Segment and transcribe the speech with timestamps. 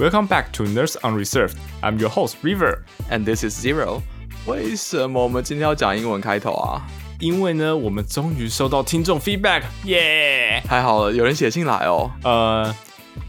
[0.00, 1.58] Welcome back to Nurse Unreserved.
[1.82, 2.84] I'm your host River.
[3.10, 4.00] And this is Zero。
[4.46, 6.80] 为什么我们今天要讲英文开头啊？
[7.18, 10.62] 因为呢，我们终于收到听众 feedback，耶！
[10.64, 12.10] 太好了，有人写信来哦。
[12.24, 12.74] 呃，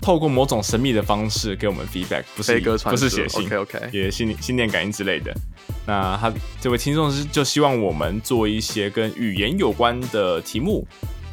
[0.01, 5.35] 透过某种神秘的方式给我们 feedback，不是歌传不是写信 OK，OK 也心心电感应之类的。
[5.85, 6.31] 那他
[6.61, 10.87] 这位听众是就希望我们做一些跟语言有关的题目，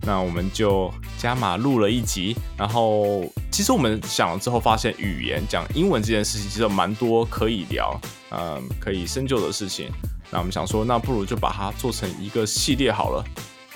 [0.08, 2.34] 那我们就加码录了一集。
[2.56, 3.22] 然后
[3.52, 9.90] 其实我们想了之后发现，语言讲英文这件事情其实有蛮多可以聊，嗯，可以深究的事情。
[10.30, 13.24] 那我们想说，那不如就把它做成一个系列好了。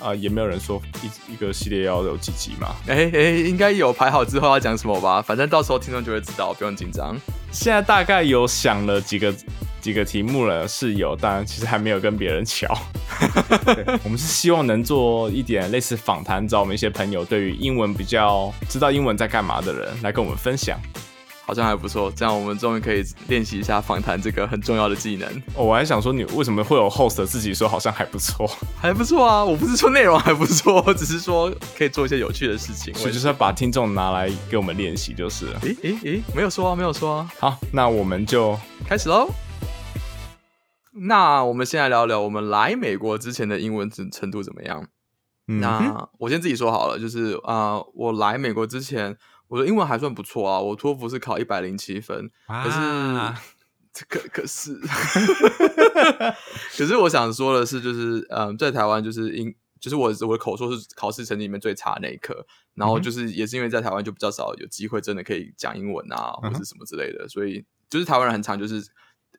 [0.00, 2.74] 啊、也没有人说一一个系列要有几集嘛。
[2.88, 5.22] 哎哎，应该有排好之后要讲什么吧？
[5.22, 7.16] 反正到时候听众就会知道，不用紧张。
[7.52, 9.32] 现在大概有想了几个
[9.80, 12.66] 几个题目了，是有，但其实还没有跟别人瞧。
[13.74, 20.78] 对我们是希望能做一点类似访谈，找我们一些朋友对于英文比较知道英文在干嘛的人来跟我们分享。
[21.44, 28.48] 好像还不错，这样我们终于可以练习一下访谈这个很重要的技能，哦我还想说，你为什么会有 host 自己说好像还不错，
[28.80, 29.44] 还不错啊！
[29.44, 32.94] 我不是说内容还不错，我只是说可以做一些有趣的事情。
[33.04, 35.60] 我就是要把听众拿来给我们练习，就是了。
[35.62, 38.56] 诶诶诶，没有说啊，没有说啊，好，那我们就
[38.86, 39.28] 开始喽。
[40.92, 44.86] 那我们先来聊聊我们来美国之前的英文程程度怎么样？
[45.48, 45.60] 嗯。
[45.60, 49.16] 那我先自己说好了，就是啊、呃我来美国之前，
[49.48, 52.78] 我的英文还算不错啊，我托福是考一百零七分，可是
[53.92, 54.78] 这可可是，
[56.76, 66.58] 可是我想说的是，就是嗯，在台湾就是英，就是我我的口说是考试成绩里面最差那一科，然后就是也是因为在台湾就比较少有机会真的可以讲英文啊，或嗯哼。
[66.58, 68.82] 是什么之类的，所以就是台湾人很常就是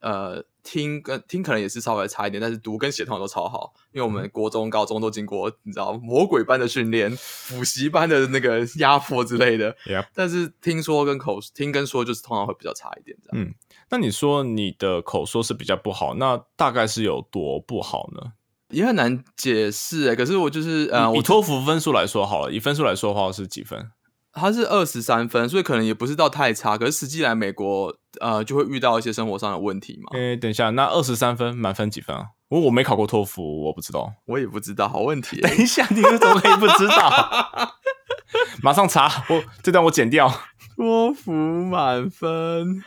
[0.04, 7.10] 呃听跟听可能也是稍微差一点，但是读跟写通常都超好，因为我嗯们国中、高中都经过你知道魔鬼般的训练、
[7.50, 9.76] 补习班的那个压迫之类的
[10.14, 13.46] 但是听说跟口听跟说就是通常会比较差一点这样。
[13.46, 13.56] 嗯，
[13.90, 18.34] 那你说你的口说是比较不好，那大概是有多不好呢？
[18.70, 23.92] 也很难解释哎，可是我就是呃，我以托福分数来说好了，以分数来说的话是几分？
[24.34, 32.26] 他是二十三分，所以可能也不是到太差，可是实际来美国呃就会遇到一些生活上的问题嘛，诶、等一下，那二十三分满分几分啊？
[32.50, 34.12] 我我没考过托福，我不知道。
[34.26, 35.64] 我也不知道，好问题 等欸。
[35.64, 37.74] 一下，你怎么可以不知道？
[38.62, 40.32] 马上查，我这段我剪掉。
[40.76, 42.84] 托福满分，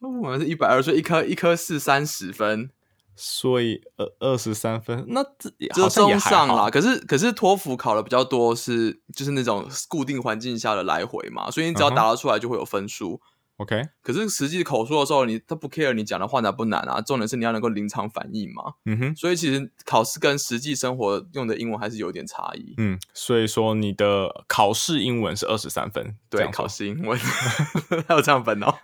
[0.00, 2.70] 托福满分是一百二，所以一科一科是三十分，
[3.16, 6.70] 所以二二十三分，那这就好像也还好中上啦。
[6.70, 13.20] 可是可是托福考的比较多是就是那种固定环境下的来回嘛，所以你只要答得出来就会有分数。
[13.58, 18.72] OK，可是实际口说的时候，你他不 care 你讲的话难不难啊，重点是你要能够临场反应嘛。
[18.84, 22.74] 嗯哼，所以其实考试跟实际生活用的英文还是有点差异。
[22.78, 27.16] 嗯，所以说你的考试英文是二十三分，对，考试英文
[28.08, 28.74] 还有这样分哦。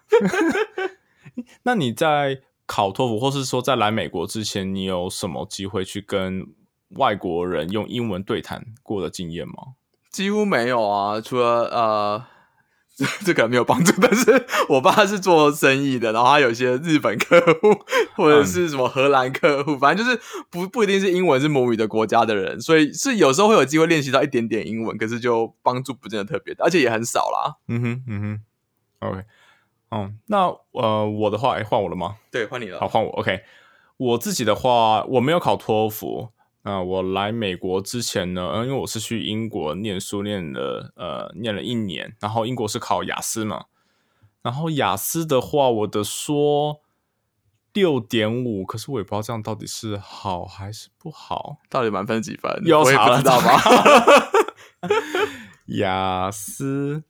[1.65, 6.47] 那你在考托福，或是说在来美国之前，你有什么机会去跟
[6.91, 9.75] 外国人用英文对谈过的经验吗？
[10.13, 12.25] 几乎没有啊，除了呃，
[12.97, 13.93] 这 这个没有帮助。
[14.01, 17.75] 但是我爸是做生意的，然后他有一些日本客户
[18.15, 27.57] 或者是什么荷兰客户，反正就是不不一定是英文是母语的国家的人，所以是有时候会有机会练习到一点点英文，可是就帮助不见得特别大，而且也很少啦。
[27.67, 29.25] 嗯哼，嗯哼，OK，
[29.91, 32.17] 嗯，那呃，我的话，哎，换我了吗？
[32.31, 32.79] 对，换你了。
[32.79, 33.11] 好，换我。
[33.13, 33.43] OK，
[33.97, 36.31] 我自己的话，我没有考托福。
[36.63, 43.65] 那、我来美国之前呢，呃因为我是去英国念书，念了呃念了一年，然后英国是考雅思嘛，
[44.43, 46.83] 然后雅思的话，我的说
[47.73, 51.57] 六点五，可是我也不知道这样到底是好还是不好。
[51.71, 52.63] 到底满分几分？
[52.67, 53.59] 又我也查了不知道吧。
[55.79, 57.05] 雅思，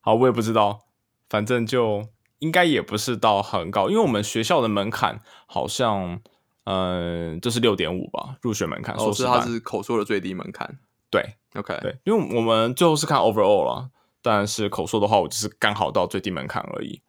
[0.00, 0.86] 好，我也不知道，
[1.28, 2.08] 反正就
[2.38, 6.20] 应该也不是到很高，因为我们学校的门槛好像，
[6.64, 10.78] 嗯、就是六点五吧，入学门槛，哦，是它是口说的最低门槛。
[11.10, 11.22] 对
[11.54, 13.90] OK，对，因为我们最后是看 overall 了，
[14.20, 17.00] 但是口说的话，我就是刚好到最低门槛而已。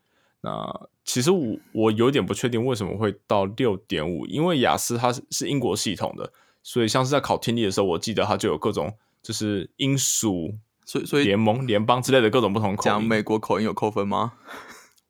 [0.42, 6.32] 那其实我我有点不确定为什么会到六点五，因为雅思它是是英国系统的，
[6.64, 10.54] 所以像是在考听力的时候，我记得它就有各种就是英属
[10.90, 12.84] 所以所以联盟、联邦之类的各种不同口音。
[12.86, 14.34] 讲美国口音有扣分吗？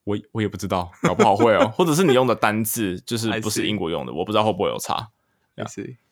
[0.04, 5.08] 我我也不知道，搞不好会哦， 或者是你用的单字就是不是英国用的，我不知道会不会有差。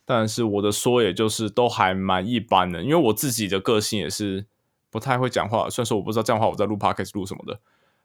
[0.06, 4.46] 但是我的说也就是都还蛮一般的，因为我自己的个性也是
[4.88, 5.68] 不太会讲话。
[5.68, 7.60] 虽然说我不知道这样的话我在录 podcast 录什么的，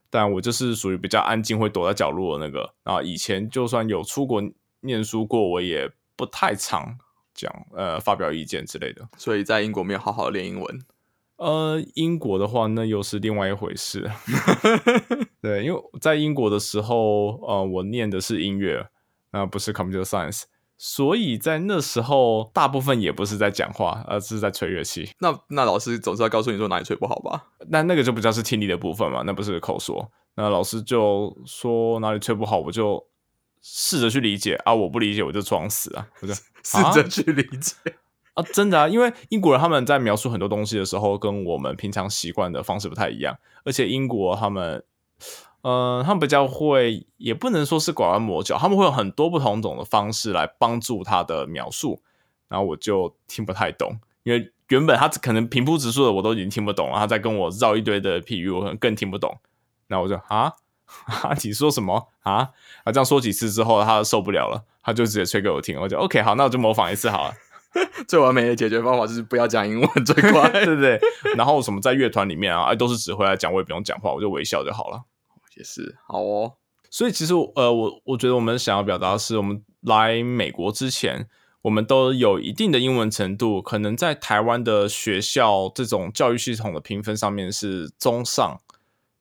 [0.10, 2.74] 但我就是属于比较安静，会躲在角落的那个。
[2.83, 4.44] 然后以前就算有出国
[4.81, 6.98] 念书过，我也不太常
[7.33, 9.07] 讲呃发表意见之类的。
[9.18, 10.81] 所以在英国没有好好练英文。
[11.44, 14.10] 呃，英国的话，那又是另外一回事。
[15.44, 18.88] 对，因为在英国的时候，呃，我念的是音乐，
[19.34, 20.44] 那不是 computer science，
[20.78, 25.10] 所以在那时候大部分也不是在讲话，而是在吹乐器。
[25.19, 27.48] 那那老师总是要告诉你说哪里吹不好吧？
[27.68, 30.10] 那那个就不叫是听力的部分嘛，那不是口说。
[30.36, 33.06] 那老师就说哪里吹不好，我就
[33.62, 37.75] 试着去理解啊，我不理解我就装死啊，我就 试着去理解。
[38.33, 44.83] 啊，真的啊，因为英国人他们在描述很多东西的时候，跟我们平常习惯的方式不太一样，而且英国他们，
[45.62, 52.01] 呃，他们比较会，也不能说是拐弯抹角，他们会有很多不同种的方式来帮助他的描述，
[52.47, 59.38] 然后我就听不太懂，因为原本他可能平铺直述的我都已经听不懂了，他在跟我绕一堆的譬喻，我可能更听不懂，
[59.89, 60.51] 那我就 啊，
[61.44, 62.50] 你说什么啊？
[62.83, 67.33] 啊，这样说几次之后，他受不了了，他就直接吹给我听，我就 OK，好，那我就模仿一次好了。
[68.08, 71.00] 最完美的解决方法就是不要讲英文最 快，对不对？
[71.36, 75.04] 然后什么在乐团里面啊，哎，都是指挥来讲，我也不用讲话，我就微笑就好了。
[75.56, 76.54] 也是好哦。
[76.90, 81.28] 所以其实呃，我我觉得我们想要表达的是，我们来美国之前，
[81.64, 88.60] 我们都有一定的英文程度，可能在台湾的学校这种教育系统的评分上面是中上。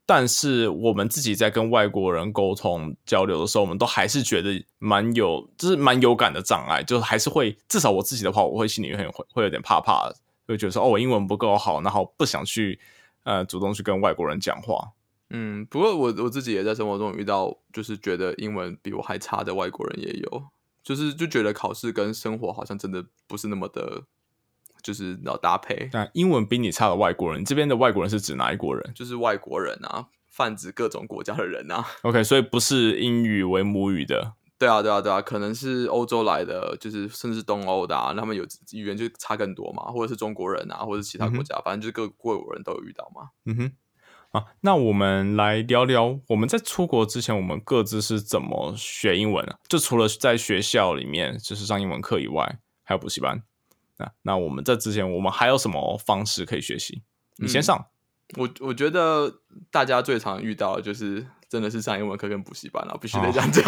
[0.05, 10.13] 但是我们自己在跟外国人沟通交流的时候，我们都还是觉得蛮有，就是蛮有感的障碍，就是还是会，至少我自己的话，我会心里会会会有点怕怕
[10.49, 12.79] 就，觉得说哦，我英文不够好，然后不想去
[13.23, 14.93] 呃主动去跟外国人讲话。
[15.31, 20.45] 嗯，不过我我自己也在生活中遇到，就是觉得英文比我还差的外国人也有，
[20.83, 24.03] 就是就觉得考试跟生活好像真的不是那么的。
[24.83, 25.89] 就是要搭配。
[25.93, 28.93] 那英文比你差的外国人，这边的外国人是指哪一国人？
[28.95, 31.85] 就是外国人啊，泛指各种国家的人啊。
[32.03, 34.35] OK，所以不是英语为母语的。
[34.59, 43.31] 对啊，对啊，对啊，可能是欧洲来的，就是甚至东欧的啊，他们有语言就差更多嘛，或者是中国人啊，或者是其他国家，反正就是各各国人都有遇到嘛。
[43.47, 43.73] 嗯哼。
[44.31, 49.59] 啊，那我们来聊聊我们在出国之前，我们各自是怎么学英文啊？
[49.69, 53.43] 就除了在学校里面就是上英文课以外，还有补习班。
[54.23, 57.03] 那我们在之前，我们还有什么方式可以学习？
[57.37, 57.87] 你先上。
[58.39, 59.41] 我我觉得
[59.71, 63.63] 大家最常遇到的就是真的是上英文课跟补习班了，必须得这样讲。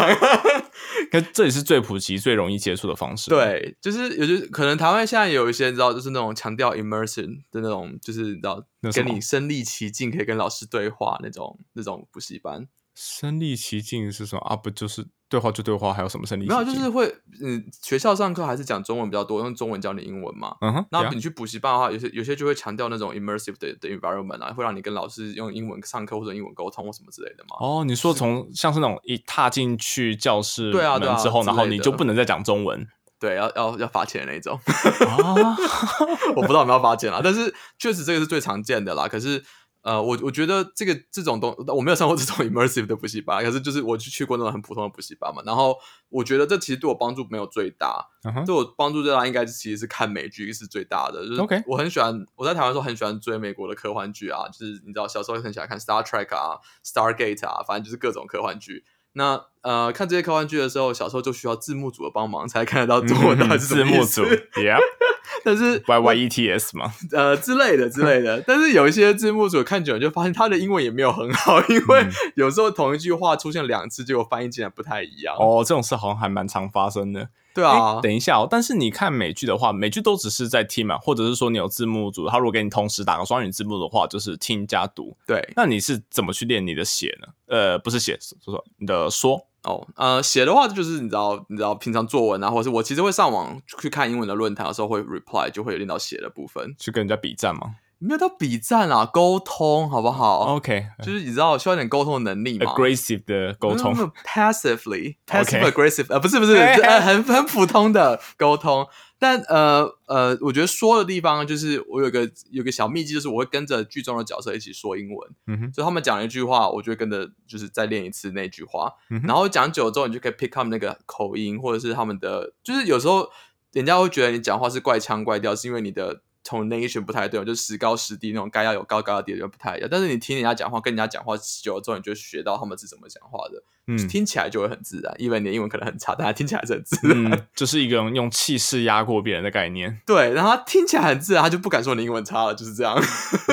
[1.11, 3.29] 可这也是最普及、最容易接触的方式。
[3.29, 12.67] 对，就是有些可能台湾现在有一些知道，就是那种强调 immersion 的那种，就是你知道跟你身临其境，可以跟老师对话那种那种补习班。
[12.95, 14.55] 身临其境是什么啊？
[14.55, 15.05] 不就是
[15.35, 16.47] 对话就对话，还有什么生理？
[16.47, 20.55] 没有，就是会嗯，学校上课还是讲中文比较多，用中文教你英文嘛。
[20.61, 20.85] 嗯哼。
[20.91, 27.57] 那你去补习班的话，有些有些就会强调那种 immersive 的的 environment 啊，会让你跟老师用英文上课或者英文沟通或什么之类的嘛。
[27.59, 32.87] 哦，你说从像是那种一踏进去教室对啊门之后，然后你就不能再讲中文，
[33.19, 34.57] 对，要要要罚钱那种。
[34.63, 35.57] 啊，
[36.37, 39.09] 我不知道有没有罚钱啊，但是确实这个是最常见的啦。
[39.09, 39.43] 可是。
[39.85, 45.43] 呃，我我觉得这个这种东我没有上过这种 immersive 的补习班，可是就是我去去过那种很普通的补习班嘛。
[45.45, 45.77] 然后
[46.09, 48.03] 我觉得这其实对我帮助没有最大，
[48.47, 51.23] 对我帮助最大应该其实是看美剧是最大的。
[51.27, 58.83] 就是 OK，我很喜欢我在台湾时候很喜欢追美国的科幻剧啊，就是你知道小时候很喜欢看 Star Trek 啊、Stargate 啊，反正就是各种科幻剧。
[59.17, 64.77] 那呃，看这些科幻剧的时候，小时候就需要字幕组的帮忙才看得到中文的字幕组，Yeah，
[65.43, 68.43] 但是 Y Y E T S 嘛，呃之类的之类的。
[68.45, 72.05] 但是有一些字幕组看久了就发现他的英文也没有很好，因为
[72.35, 75.35] 有时候同一句话出现两次，结果翻译竟然不太一样。
[75.39, 77.29] 哦，这种事好像还蛮常发生的。
[77.55, 78.47] 对啊，等一下哦。
[78.47, 85.17] 但是你看美剧的话，美剧都只是在听嘛，或者是说你有字幕组，他如果给你同时打个双语字幕的话，就是听加读。
[85.25, 87.27] 对，那你是怎么去练你的写呢？
[87.47, 89.47] 呃，不是写，说说你的说。
[89.63, 97.77] 哦，呃，写的话就是你知道，你知道平常作文啊，或者是我其实会上网去看英文的论坛的时候会 reply，就会练到写的部分，去跟人家比战吗？
[97.99, 103.93] 没有到比战啊，沟通好不好？OK，就是你知道需要点沟通的能力嘛？Aggressive 的沟通
[104.25, 108.85] ，passively，passive aggressive，呃，不是不是， 呃，很很普通的沟通。
[109.17, 115.31] 但呃呃，我觉得说的地方就是我有个有个小秘籍，就是我会跟着剧中的角色一起说英文。
[115.47, 118.91] 嗯哼，所以他们讲一句话，我就会跟着就是再练一次那句话。
[119.23, 123.29] 然后讲久了之后，你就可以 pick up 那个口音，或者是他们的，就是有时候
[123.71, 126.21] 人家会觉得你讲话是怪腔怪调，是因为你的。
[126.45, 129.89] Tonation 不太对，就是时高时低那种，该要有高高的低就不太一样。
[129.91, 135.13] 但是你听人家讲话，跟人家讲话久了之后，你就学到他们是怎么讲话的，嗯，听起来就会很自然。
[135.17, 139.99] 因为你的英文可能很差，但他听起来是很自然， 就是一个用气势压过别人的概念。
[140.05, 142.95] 对，然后他听起来很自然，他就不敢说你英文差了，就是这样。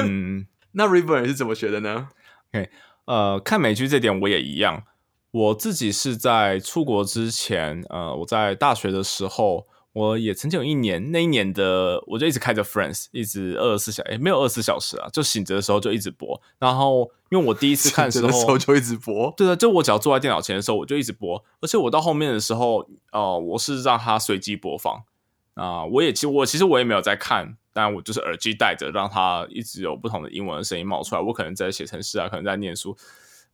[0.05, 2.09] 嗯， 那 River 是怎么学的呢
[2.53, 2.69] ？OK，
[3.07, 4.85] 呃，看美剧这点我也一样。
[5.31, 9.67] 我自己是在出国之前，呃，我在大学的时候。
[9.93, 16.41] 我也曾经有一年，那一年的我就一直开着 Friends，一直二十四小，哎，没有二十四小时啊，就醒着的时候就一直播。
[16.59, 25.03] 然后因为我第一次看的时候就一直播，对的，就我只要坐在电脑前的时候我就一直播，而且我到后面的时候，呃，我是让它随机播放
[25.55, 31.21] 啊，我也其实我其实我也没有在看，但我就是耳机戴着，让它一直有不同的英文的声音冒出来。
[31.21, 32.97] 我可能在写程式啊，可能在念书。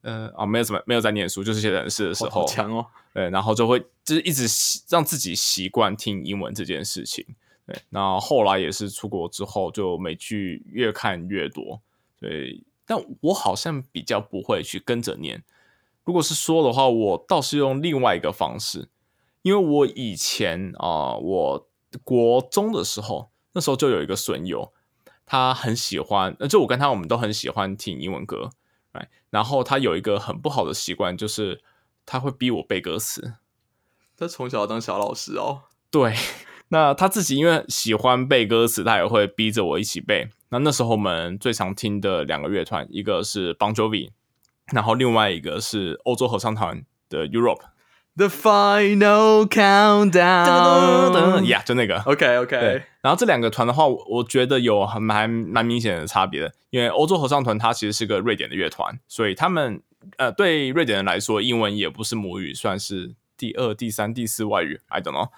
[0.03, 2.87] 呃啊，没有怎么，没有在念书，就是写程式的时候，强哦。
[3.13, 4.47] 对，然后就会就是一直
[4.89, 7.27] 让自己习惯听英文这件事情。
[7.67, 11.81] 对，那后来也是出国之后，就美剧越看越多。
[12.21, 15.43] 对，但我好像比较不会去跟着念。
[16.05, 18.89] 如果是说的话，我倒是用另外一个方式，
[19.43, 21.69] 因为我以前啊，我
[22.05, 24.73] 国中的时候，那时候就有一个损友，
[25.27, 28.51] 他很喜欢，呃，就我跟他，我们都很喜欢听英文歌。
[29.31, 31.61] 然后他有一个很不好的习惯，就是
[32.07, 33.35] 他会逼我背歌词。
[34.17, 35.63] 他从小当小老师哦。
[35.91, 36.15] 对，
[36.69, 40.29] 那他自己因为喜欢背歌词，他也会逼着我一起背。
[40.49, 44.11] 那那时候我们最常听的两个乐团，一个是 Bon Jovi，
[44.73, 47.63] 然后另外一个是欧洲合唱团的 Europe。
[48.19, 52.83] The final countdown，呀，就那个，OK OK。
[53.01, 59.81] 然后这两个团的话，我觉得有很蛮蛮明显的差别的，因为欧洲合唱团它其实是个瑞典的乐团，所以他们
[60.17, 65.29] 呃对瑞典人来说，英文也不是母语，算是第二、第三、第四外语，I don't know。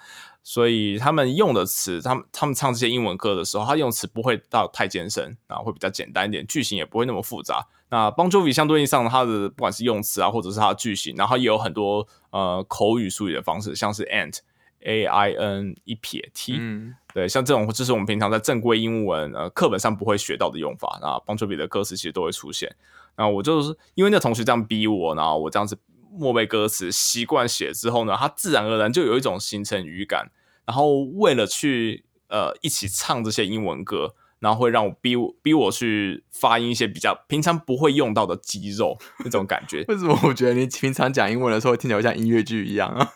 [0.41, 7.67] 所以他们用的词，他们他们唱这些英文歌的时候，他用词不会到太艰深，然后会比较简单一点，句型也不会那么复杂。
[7.91, 14.39] 那 Bon Jovi 相对应上，它的不管是用词啊，或者是它的句型，然后也有很多呃口语术语的方式，像是 ant
[14.79, 20.97] a i n 一撇 t，嗯，对，像这种就是我们平常在正规英文呃课本上不会学到的用法。
[21.01, 22.75] 那 Bon Jovi 的歌词其实都会出现。
[23.15, 25.77] 那我就是因为那同学这样逼我，然后我这样子。
[26.13, 30.29] 默背歌词，习惯写之后呢，他自然而然就有一种形成语感，
[30.65, 39.85] 然后为了去呃一起唱这些英文歌，然后会让我逼我逼我去发音一些比较平常不会用到的肌肉那种感觉。
[39.89, 43.13] 为什么我觉得你平常讲英文的时候听起来像音乐剧一样啊？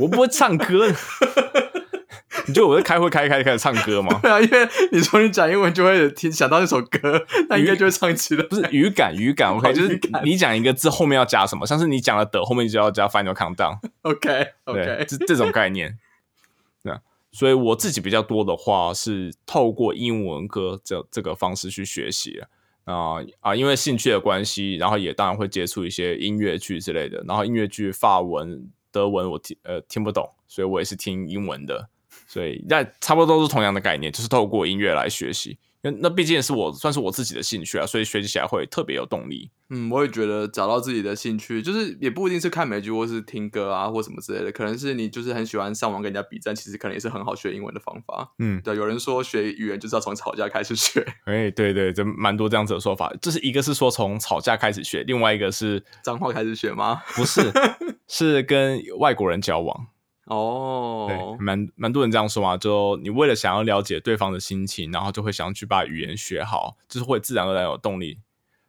[0.00, 0.86] 我不会唱歌。
[2.46, 4.20] 你觉得我在开会开开开始唱歌吗？
[4.22, 8.42] 对啊，因为你说你讲英文就会听想到那首歌，那应该就会唱起来。
[8.44, 13.78] 不是语感，语感 OK，就是你讲一个字后面要加什么，像是你讲了的后面就要加 final countdown。
[14.02, 15.98] OK OK，这这种概念。
[17.30, 22.40] 所以我自己比较多的话是透过英文歌这这个方式去学习
[22.84, 27.22] 啊啊，因为兴趣的关系，然后也当然会接触一些音乐剧之类的。
[27.28, 31.90] 然后音乐剧法文、德文我听呃听不懂，所以我也是听英文的。
[32.26, 35.58] 所以那差不多都是同样的概念，就是透过音乐来学习。
[35.82, 39.50] 那那毕竟是我算是我自己的兴趣啊，所以学习起来会特别有动力。
[39.70, 48.32] 嗯，我也觉得找到自己的兴趣，就是也不一定是看美剧或是听歌啊，或什么之类的，可能是你就是很喜欢上网跟人家比战，其实可能也是很好学英文的方法。
[48.38, 51.06] 嗯，对，有人说学语言就是要从吵架开始学。
[51.26, 53.14] 哎，对对，这蛮多这样子的说法。
[53.20, 57.02] 这是一个是说从吵架开始学，另外一个是脏话开始学吗？
[57.14, 57.52] 不是，
[58.08, 59.86] 是跟外国人交往。
[60.28, 68.18] 哦，对，蛮蛮多人这样说嘛，就你为了想要了解对方的心情，然后就会想要去把语言学好，就是会自然而然有动力。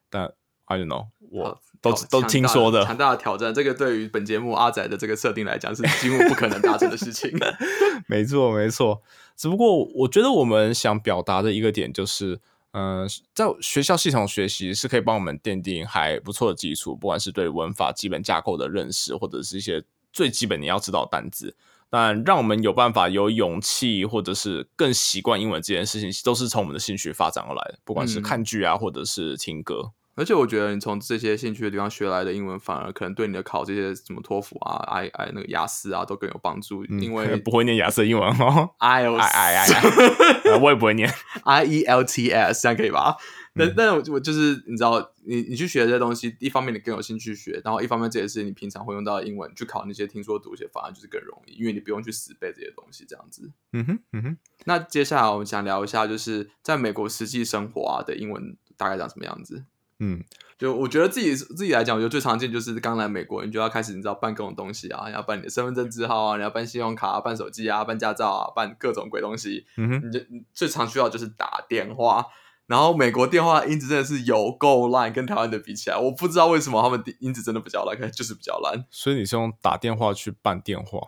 [0.10, 0.34] 但
[0.66, 7.30] I don't know，我都都听说的强大的挑战，这个对于本节目阿仔的这个设定来讲是几乎不可能达成的事情。
[8.08, 9.02] 没错，没错。
[9.36, 12.40] 只不过我觉得我们想表达的一个点就是，
[12.72, 19.84] 嗯，在学校系统学习是可以帮我们奠定还不错的基础，不管是对文法基本架构的认识，或者是一些。
[20.12, 21.56] 最基本你要知道单字，
[21.90, 27.80] 但让我们有办法有勇气，或者是更习惯英文这件事情，都是从我们的兴趣发展而来的。
[27.84, 36.84] 不管是看剧啊，或者是听歌，而且我觉得你从这些兴趣的地方学来的英文，反而可能对你的考这些什么托福啊、I I 那个雅思啊，都更有帮助。
[36.86, 41.10] 因为不会念雅思英文哦，I I I I，我也不会念
[41.44, 43.16] I E L T S，这样可以吧？
[43.60, 53.52] 但但我我就是你知道，你你去学这些东西，一方面你更有兴趣学，然后一方面这也是你平常会用到的英文，去考那些听说读写，反而就是更容易，因为你不用去死背这些东西，这样子。
[53.74, 54.38] 嗯哼，嗯哼。
[54.66, 59.66] 那接下来我们想聊一下，就是在美国实际生活啊的英文大概长什么样子？
[60.02, 60.24] 嗯，
[60.58, 69.66] 就我觉得自己自己来讲，我觉得最常见就是刚来美国，你就要开始你知道办各种东西啊，要办你的身份证字号啊，你要办信用卡、办手机啊、办驾照啊、办各种鬼东西。
[69.76, 72.26] 嗯哼，你就最常需要就是打电话。
[72.70, 78.86] 然后美国电话音质真的是有够烂，跟台湾的比起来，我不知道为什么他们音质真的比较烂，可能就是比较烂。
[78.92, 81.00] 所以你是用打电话去办电话？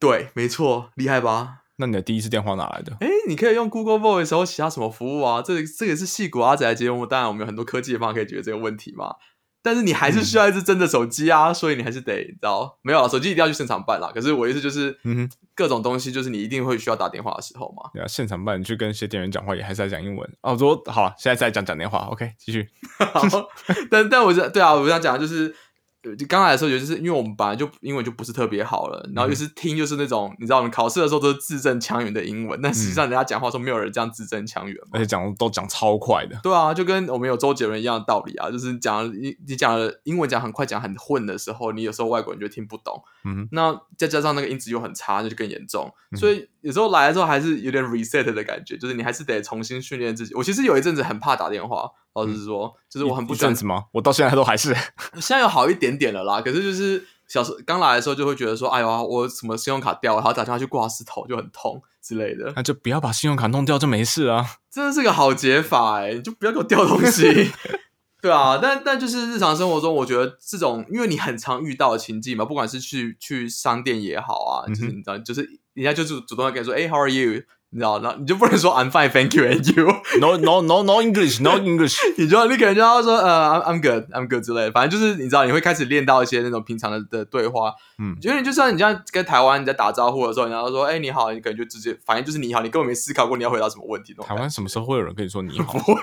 [0.00, 1.60] 对，没错，厉害吧？
[1.76, 2.96] 那你的第一次电话哪来的？
[2.98, 5.40] 哎，你可以用 Google Voice 或其他什么服务啊？
[5.40, 9.14] 这这也是戏骨阿仔的节目，当然我们有很多科技的方法可以解决这个问题嘛。
[9.66, 14.12] 但是你还是需要一只真的手机啊，所以你还是得你知道没有啊，手机一定要去现场办啦。
[14.14, 17.90] 可是我意思就是，嗯哼，各种东西就是你一定会需要打电话的时候嘛。
[17.92, 20.24] 对啊，现场办，你去跟一些店员讲话也还是在讲英文。
[20.40, 22.68] 啊，我说好了，现在在讲讲电话，OK，继续。
[23.12, 23.22] 好，
[23.90, 25.65] 但但我是对啊，我想讲的就是，呃
[26.14, 35.00] 就刚来的时候，也就是因为我们本来就英文就不是特别好了，然后又是听就是那种你知道，我们考试的时候都是字正腔圆的英文，但实际上人家讲话说没有人这样字正腔圆嘛而。
[35.00, 43.02] 且讲都讲超快的，对啊，就跟我们有周杰伦一样的道理啊，就是讲你你讲的英文讲很快讲很混的时候，你有时候外国人就听不懂。
[43.24, 45.90] 嗯，那再加上那个音质又很差，那就更严重。
[46.16, 50.34] 所以有时候来的时候还是有点 reset 的感觉，就是你还是得重新训练自己。
[50.34, 53.60] 我其实有一阵子很怕打电话，老实说，就是我很不喜欢一阵。
[53.60, 53.84] 子吗？
[53.92, 54.74] 我到现在都还是。
[55.20, 62.52] 现在有好一点点了啦，可是就是小时候刚来的时候就会觉得说，哎呦，我什么信用卡掉了，还要打电话去挂石头，就很痛之类的。
[62.56, 64.46] 那就不要把信用卡弄掉就没事啊。
[64.70, 67.50] 真的是个好解法哎、你就不要给我掉东西。
[68.22, 75.42] 对啊，但但就是日常生活中，我觉得这种，因为你很常遇到的情境嘛，不管是去去商店也好啊，就是你知道，就是
[75.74, 77.42] 人家就是主动要跟你说，哎、h o w are you？
[77.70, 81.96] 你知道，然后你就不能说 I'm fine, thank you, and you，No no no no English no English。
[82.16, 87.72] 你就你可能就要说呃 I'm I'm good, I'm good 之类的，反正就是你知道，你会开始练到一些那种平常的的对话。
[87.98, 94.14] 嗯觉得你就像你这样跟台湾你在打招呼的时候，然后说哎、你好，你可能就直接反正就是你好，你根本没思考过你要回答什么问题。
[94.22, 95.72] 台湾什么时候会有人跟你说你好？
[95.78, 96.00] 不会。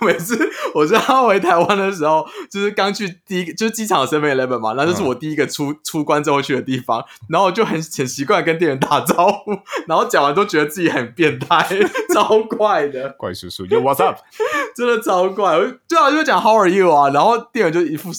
[0.00, 0.38] 我每次
[0.74, 9.52] 我知道回台湾的时候，就是刚去第一个，就是机场 Seven Eleven 嘛，那这是我第一个出、出关之后去的地方，然后我就很很习惯跟店员打招呼，
[9.86, 11.66] 然后讲完都觉得自己很变态，
[12.14, 14.18] 超怪的，怪叔叔，Yo what's up？
[14.76, 15.56] 真的超怪。
[15.56, 18.10] 我就对啊，就讲 How are you 啊，然后店员就一副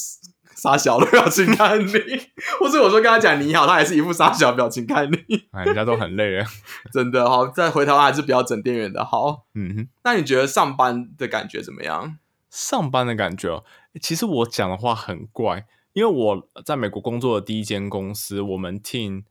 [0.62, 1.94] 傻小的表情看你，
[2.60, 5.18] 或者我说跟他讲你好，他还是一副傻小的表情看你，
[5.52, 6.46] 哎，人家都很累了。
[6.92, 7.48] 真的好。
[7.48, 9.46] 再回台湾还是不要整店员的好。
[9.54, 12.18] 嗯哼，那你觉得上班的感觉怎么样？
[12.50, 13.64] 上班的感觉哦，
[14.02, 19.24] 其实我讲的话很怪，因为我在美国工作的第一间公司，我们 team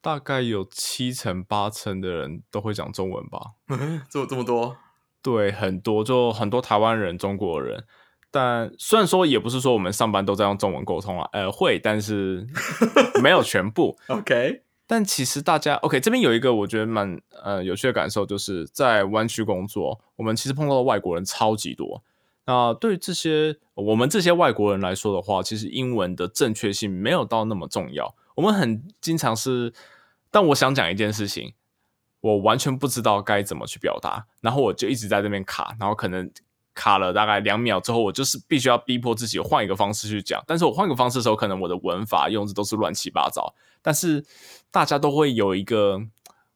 [0.00, 3.40] 大概有七成八成的人都会讲中文吧。
[4.08, 4.76] 这么这么多，
[5.20, 7.84] 对，很多就很多台湾人、中国人，
[8.30, 12.46] 但虽然说也不是说我们上班都在用中文沟通啊，呃，会，但是
[13.22, 13.96] 没有全部。
[14.08, 22.02] OK，但其实大家 OK 这边有一个我觉得蛮呃有趣的感受，就是在湾区工作，我们其实碰到的外国人超级多。
[22.46, 28.14] 那对于这些我们这些外国人来说的话，其实英文的正确性没有到那么重要。
[28.34, 29.72] 我们很经常是，
[30.30, 31.52] 但我想讲一件事情，
[32.20, 36.30] 我完全不知道该怎么去表达，然后我就一直在这边卡，然后可能
[36.80, 40.42] 卡了大概两秒之后，我就是必须要逼迫自己换一个方式去讲。
[40.46, 44.24] 但是我换个方式的时候，可能我的文法用字都是乱七八糟，但是
[44.70, 46.00] 大家都会有一个。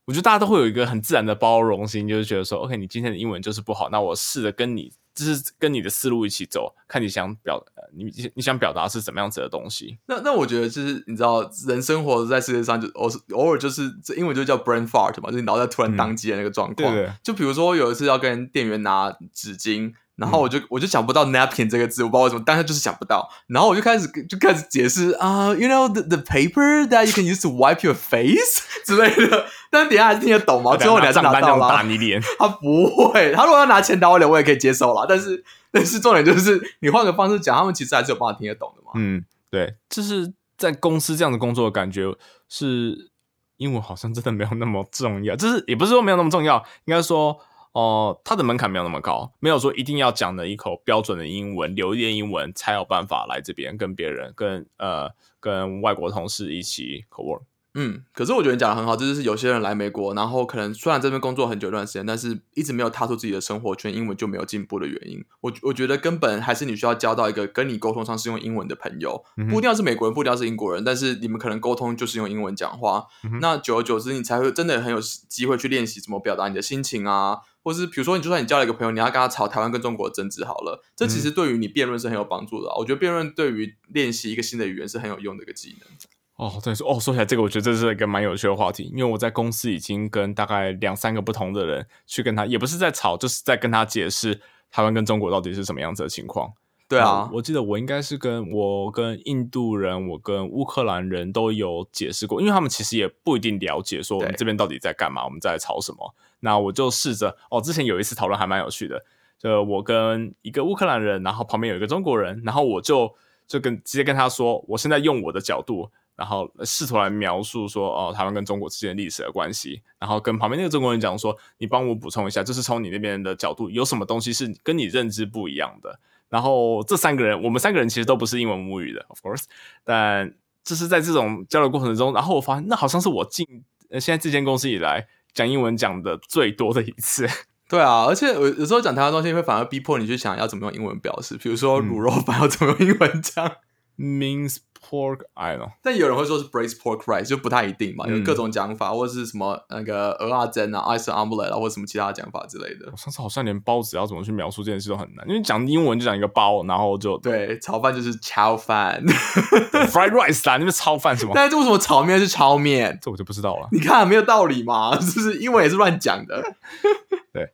[0.07, 9.97] 我觉得大家都会有一个很自然的包容心，就是觉得说，OK，你今天的英文就是不好，那我试着跟你，就是跟你的思路一起走，看你想表，呃你你想表达是怎么样子的东西。
[10.05, 16.93] 那那我觉得就是你知道，人生活在世界上就偶偶尔就是这英文就叫 brain fart 嘛，就是你脑袋突然宕机的那个状况。
[16.93, 19.95] 对对就比如说有一次要跟店员拿纸巾。
[20.17, 23.29] 然后我就、我就想不到 napkin 这个字，我不知道为什么，但是就是想不到。
[23.49, 29.47] 然后我就开始就开始解释啊、y o u know the the paper that you can use to wipe your face 之类的。
[29.71, 31.77] 但是底下还是听得懂嘛，最后你还是账单这样拿到了。
[31.77, 35.05] 打你脸，他不会，他如果要拿钱打我脸，我也可以接受啦。
[35.09, 38.93] 但是，但是重点就是你换个方式讲，他们其实还是有办法听得懂的嘛。
[38.95, 42.05] 嗯，对，就是在公司这样的工作的感觉
[42.49, 43.11] 是
[43.57, 47.37] 英文好像真的没有那么重要，就是也不是说没有那么重要，应该说
[47.75, 55.11] 哦、它的门槛没有那么高，没有说一定要讲的一口标准的英文、流利的英文才有办法来这边跟别人、跟呃
[55.41, 57.43] 跟外国同事一起 co work。
[57.75, 65.25] 嗯，可是我觉得你讲的很好，这就是有些人来美国，然后可能虽然这边工作很久一段时间，但是一直没有踏出自己的生活圈，英文就没有进步的原因。
[65.41, 73.07] 我我觉得根本还是你需要交到一个跟你沟通上是用英文的朋友，不一定要是美国人，不一定要是英国人，但是你们可能沟通就是用英文讲话。
[73.25, 85.89] 嗯那久而久之，你才会真的很有机会去练习怎么表达你的心情啊，或是比如说，你就算你交了一个朋友，你要跟他吵台湾跟中国的争执好了，这其实对于你辩论是很有帮助的啊、我觉得辩论对于练习一个新的语言是很有用的一个技能。
[86.37, 96.53] 哦，对，说哦，说起来这个，我觉得这是一个蛮有趣的话题，因为我在公司已经跟大概两三个不同的人去跟他，也不是在吵，就是在跟他解释台湾跟中国到底是什么样子的情况。
[96.89, 106.15] 对啊，我记得我应该是跟我跟印度人，我跟乌克兰人都有解释过，因为他们其实也不一定了解说我们这边到底在干嘛，我们在吵什么。
[106.41, 109.05] 那我就试着哦，之前有一次讨论还蛮有趣的，
[109.39, 113.15] 就我跟一个乌克兰人，然后旁边有一个中国人，然后我就
[113.47, 115.91] 就跟直接跟他说，我现在用我的角度。
[116.17, 125.99] 然后试图来描述说，哦，台湾跟中国之间历史的关系，然后跟旁边那个中国人讲说，你帮我补充一下，就是从你那边的角度，有什么东西是跟你认知不一样的？
[126.29, 129.45] 然后这三个人，我们三个人其实都不是英文母语的，of course，
[129.83, 133.47] 但就是在这种交流过程中，然后我发现那好像是我进
[133.91, 137.29] 呃现在这间公司以来讲英文讲的最多的一次。
[137.69, 143.51] 对啊，而且有有时候讲台湾东西会反而逼迫你去想要怎么用英文表示，比如说卤肉饭要怎么用英文讲。
[143.97, 144.57] Means
[144.91, 145.71] pork, I don't know。
[145.83, 152.97] 但有人会说是 braised pork rice，就不太一定嘛，有各种讲法，或者是什么那个鹅啊蒸啊、ice omelette 啊，或者什么其他讲法之类的我。
[152.97, 159.03] 上次好像连包子要怎么去描述这件事都很难，因为讲英文就讲一个包，然后就对，炒饭就是炒饭，
[159.91, 162.99] fried rice 啦，那边超饭什么，但是为什么炒面是炒面？
[163.01, 163.69] 这我就不知道了。
[163.73, 164.95] 你看没有道理嘛？
[165.01, 166.43] 就是英文也是乱讲的。
[167.33, 167.51] 对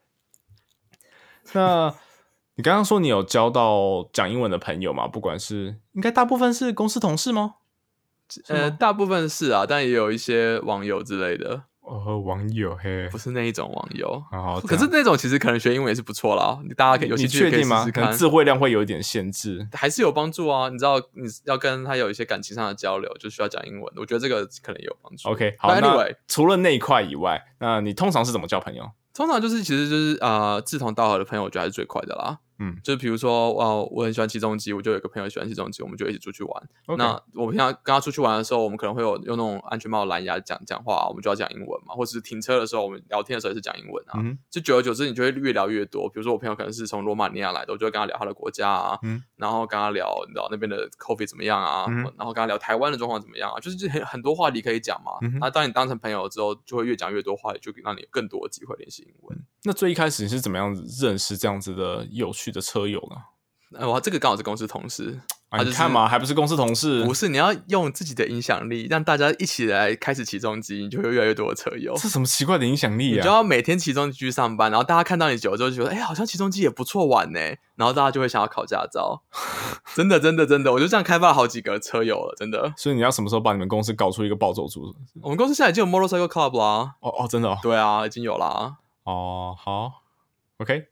[1.52, 1.94] 那
[2.60, 5.08] 你刚刚说你有交到讲英文的朋友吗？
[5.08, 7.54] 不管是应该大部分是公司同事吗？
[8.48, 14.22] 呃，大部分是啊，但也有一些网友之类的，哦，网友嘿不，是那一种网友。
[14.30, 17.78] 好好，可是那种其实可能学英文也是不错啦，你大家可以有你兴趣也可以确定吗？
[17.78, 18.18] 试试看可能。
[18.18, 19.66] 智慧量会有一点限制。
[19.72, 20.68] 还是有帮助啊！
[20.68, 23.90] 你知道，你要跟他有一些感情上的交流，就需要讲英文。
[23.96, 25.30] 我觉得这个可能也有帮助。
[25.30, 28.90] OK，好那 anyway 除了那一块以外，那你通常是怎么交朋友？
[29.14, 32.38] 通常就是其实就是呃志同道合的朋友，我觉得还是最快的啦。
[32.60, 36.68] 嗯，就比如说，哦，我很喜欢起重机，我就有一个朋友喜欢起重机，我们就一起出去玩。
[36.98, 44.20] 那我平常跟他出去玩的时候，我们可能会有用那种安全帽蓝牙讲讲话，我们就要讲英文嘛，或者是停车的时候，我们聊天的时候也是讲英文啊。
[44.22, 46.08] 嗯就久而久之，你就会越聊越多。
[46.08, 55.12] 比如说，我朋友可能是从罗马尼亚来的，我就会跟他聊他的国家啊，嗯然后跟他聊，你知道那边的 coffee 怎么样啊，嗯然后跟他聊台湾的状况怎么样啊，就是很很多话题可以讲嘛。
[55.22, 59.38] 嗯那当你当成朋友之后，就会越讲越多话题，就让你有更多的机会练习英文。
[59.62, 63.16] 那最一开始你是怎么样认识这样子的有趣的车友呢？
[63.78, 67.04] 呃，我这个刚好是公司同事，啊，就是你看嘛，还不是公司同事？
[67.04, 71.94] 不是你要用自己的影响力，让大家一起来开始起重机，你就会越来越多的车友。
[71.96, 73.16] 这什么奇怪的影响力啊？
[73.18, 77.38] 你就要每天起重机去上班，然后大家看到你久了之后就觉得，哎、好像起重机也不错玩呢，
[77.76, 79.22] 然后大家就会想要考驾照。
[79.94, 82.74] 真的，真的，真的，我就这样开发了好几个车友了，真的。
[82.76, 84.92] 所以你要什么时候把你们公司搞出一个暴走族？
[85.22, 88.78] 我们公司现在已经有 motorcycle club 啦，哦哦，真的哦，对啊，已经有啦。
[89.04, 90.02] 哦好
[90.58, 90.86] ，OK。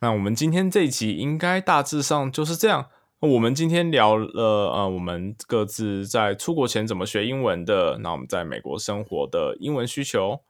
[0.00, 2.88] 那我们今天这一集应该大致上就是这样。
[3.20, 10.40] 我们今天聊了呃，我们各自在出国前怎么学英文的，那我们在美国生活的英文需求。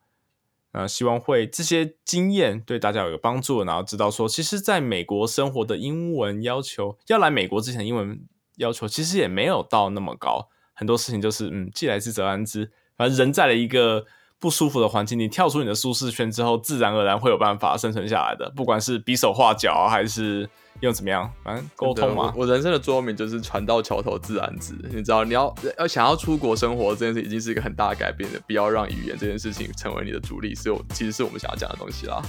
[0.73, 8.21] 那希望会这些经验对大家有个帮助，然后知道说，其实在美国生活的英文要求，要来美国之前，英文
[8.59, 10.49] 要求其实也没有到那么高。
[10.73, 12.71] 很多事情就是嗯，既来之则安之。
[12.97, 14.07] 反正人在了一个
[14.41, 18.51] 不舒服的环境，你跳出你的舒适圈之后，自然而然会有办法生存下来的。
[18.57, 20.49] 不管是比手画脚啊，还是
[20.81, 22.33] 用怎么样，反正沟通嘛。
[22.35, 24.73] 我我人生的座右铭就是“船到桥头自然直”。
[24.91, 28.41] 你知道，你要要想要出国生活这件事，已经是一个很大的改变了。
[28.47, 32.23] 不要让语言这件事情成为你的主力，是我其实是我们想要讲的东西啦。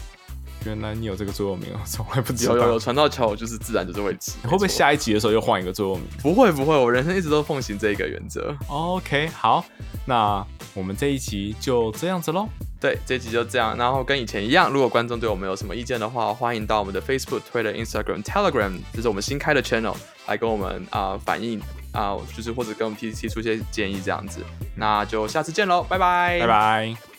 [0.66, 2.56] 原来你有这个座右铭哦， 从来不知道。
[2.56, 4.34] 有有有，船到桥我就是自然就是会直。
[4.44, 4.68] 你会不会？
[4.68, 8.56] 下一集的时候又换一个座右铭不会不会，我人生一直都奉行这个原则。
[8.68, 9.66] ？OK，好，
[10.06, 12.48] 那我们这一集就这样子喽。
[12.80, 13.78] 对，这集就这样。
[13.78, 19.96] 然后跟以前一样，如果观众对我们有什么意见的话，欢迎到我们的 Facebook、Twitter、Instagram、Telegram，这是我们新开的 channel，
[20.28, 24.42] 来跟我们啊、反映啊、就是或者跟我们提提出一些建议这样子。
[24.76, 27.11] 那就下次见喽，拜拜，拜拜。